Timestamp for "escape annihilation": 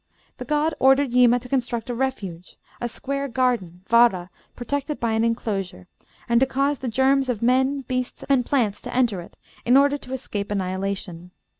10.11-11.29